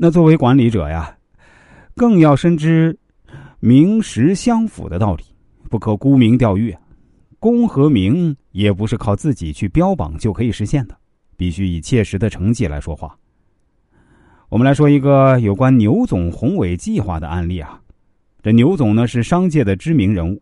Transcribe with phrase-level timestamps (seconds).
[0.00, 1.12] 那作为管理者呀，
[1.96, 2.96] 更要深知
[3.58, 5.24] 名实相符的道理，
[5.68, 6.72] 不可沽名钓誉。
[7.40, 10.96] 功和名也不是靠自己去标榜就可以实现的，
[11.36, 13.16] 必须以切实的成绩来说话。
[14.48, 17.80] 我们来说一个有关牛总宏伟计划的案例啊。
[18.40, 20.40] 这牛总呢是商界的知名人物，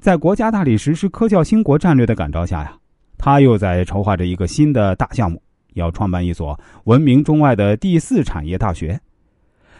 [0.00, 2.74] 在国家大力实施科教兴国战略的感召下呀，
[3.18, 5.40] 他又在筹划着一个新的大项目，
[5.76, 9.00] 要创办一所闻名中外的第四产业大学。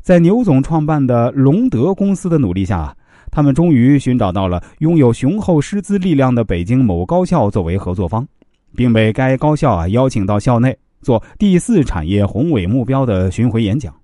[0.00, 2.96] 在牛总创办的隆德公司的努力下，
[3.30, 8.26] 他们终于寻找到了拥有雄厚师资力量的北京某高校作为合作方，
[8.74, 10.76] 并被该高校啊邀请到校内。
[11.02, 13.94] 做第四产业宏伟目标的巡回演讲，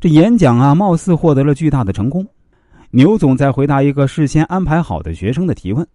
[0.00, 2.26] 这演讲啊，貌似获得了巨大的成功。
[2.90, 5.86] 牛总在回答一个事先安排好的学生的提问：“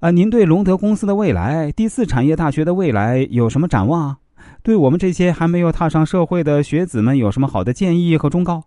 [0.00, 4.18] 啊，您对隆德公司的未来、第四产业大学的未来有什么展望啊？
[4.62, 8.64] 对我们这些还没有踏上社会的学子们有什么好的建议和忠告？”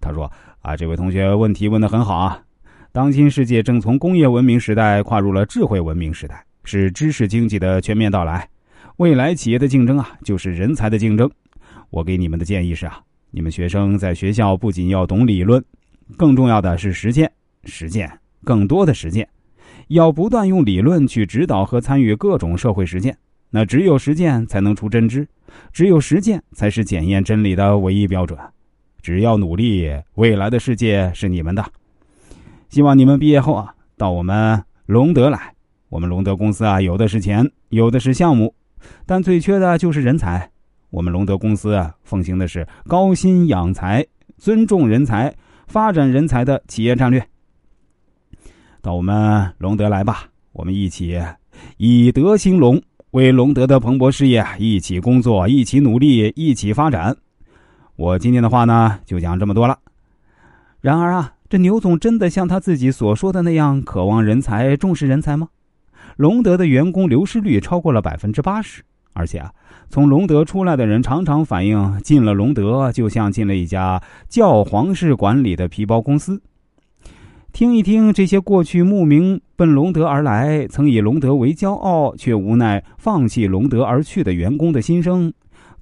[0.00, 2.42] 他说：“啊，这位同学问题问得很好啊！
[2.92, 8.48] 当今世界正从工业文明时代跨入了智慧文明时代，是知识经济的全面到来。”
[8.98, 11.30] 未来企业的竞争啊，就是人才的竞争。
[11.90, 15.64] 我给你们的建议是啊，你们学生在学校不仅要懂理论，
[16.16, 17.30] 更重要的是实践，
[17.64, 18.10] 实践
[18.44, 19.28] 更多的实践，
[19.88, 23.16] 要不断用理论去指导和参与各种社会实践。
[23.50, 25.26] 那只有实践才能出真知，
[25.72, 28.38] 只有实践才是检验真理的唯一标准。
[29.00, 31.64] 只要努力，未来的世界是你们的。
[32.68, 35.54] 希望你们毕业后啊，到我们隆德来。
[35.88, 38.54] 我们隆德公司啊，有的是钱，有的是项目。
[39.06, 40.50] 但最缺的就是人才。
[40.90, 45.34] 我们隆德公司啊，奉行的是高薪养才、尊重人才、
[45.66, 47.26] 发展人才的企业战略。
[48.88, 51.20] 到我们隆德来吧，我们一起
[51.76, 57.14] 以德兴隆，为隆德的蓬勃事业一起工作、一起努力、一起发展。
[57.96, 59.76] 我今天的话呢，就讲这么多了。
[60.80, 65.48] 然而啊，这牛总真的像他自己所说的那样渴望人才、重视人才吗？
[66.16, 68.82] 隆德的员工流失率超过了百分之八十，
[69.12, 69.52] 而且啊，
[69.90, 76.40] 从隆德出来的人常常反映，进了隆德就像进了一家教皇式管理的皮包公司。
[77.58, 85.32] 听一听这些过去慕名奔隆德而来，曾以隆德为骄傲，却无奈放弃隆德而去的员工的心声，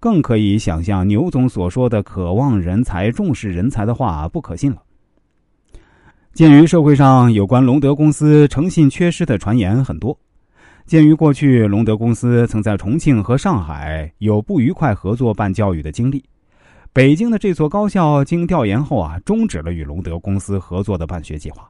[0.01, 4.79] 更可以想象牛总所说的渴望人才、重视人才的话不可信了。
[6.33, 10.19] 鉴于社会上有关隆德公司诚信缺失的传言很多。
[10.87, 16.25] 鉴于过去隆德公司曾在重庆和上海有不愉快合作办教育的经历，
[16.97, 21.69] 北京的这所高校经调研后啊，终止了与隆德公司合作的办学计划。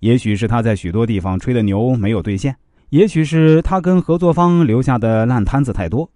[0.00, 2.54] 也许是他在许多地方吹的牛没有兑现，
[2.90, 6.06] 也许是他跟合作方留下的烂摊子太多，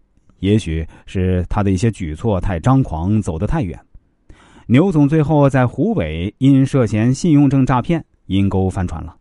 [0.41, 3.81] 也许是他的一些举措太张狂，走得太远。
[4.67, 9.17] 牛总最后在湖北因涉嫌信用证诈骗，阴沟翻船了。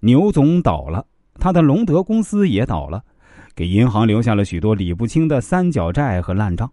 [0.00, 1.04] 牛总倒了。
[1.38, 3.02] 他的隆德公司也倒了，
[3.54, 6.72] 给银行留下了许多理不清的三角债和烂账。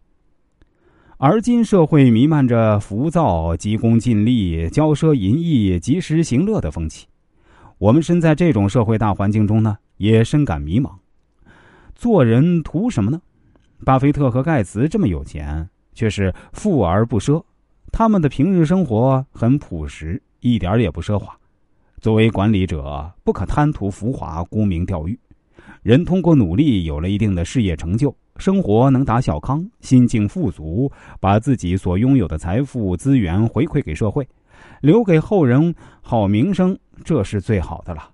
[1.21, 7.07] 而今社会弥漫着浮躁、急功近利、骄奢淫逸、及时行乐的风气。
[7.77, 10.91] 我们身在这种社会大环境中呢，也深感迷茫。
[11.93, 13.21] 做人图什么呢？
[13.83, 17.43] 巴菲特和盖茨这么有钱，却是富而不奢。
[17.91, 21.37] 他们的平日生活很朴实，一点也不奢华。
[21.99, 25.19] 作为管理者，不可贪图浮华、沽名钓誉。
[25.83, 30.89] 人通过努力有了一定的事业成就，生活能达小康，心境富足，
[31.19, 34.25] 把自己所拥有的财富资源回馈给社会，
[34.79, 38.09] 留给后人好名声，这是最好的了。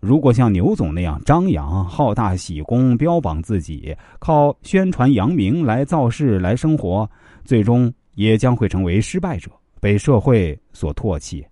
[0.00, 7.08] 如果像牛总那样张扬、好大喜功、标榜自己，靠宣传扬名来造势来生活，
[7.44, 11.44] 最终也将会成为失败者，被社会所唾弃。